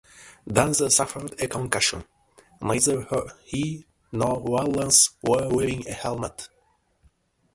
Danza 0.51 0.89
suffered 0.89 1.39
a 1.39 1.47
concussion; 1.47 2.03
neither 2.59 3.05
he 3.43 3.85
nor 4.11 4.39
Wallace 4.39 5.11
were 5.23 5.47
wearing 5.47 5.87
a 5.87 5.91
helmet. 5.91 6.49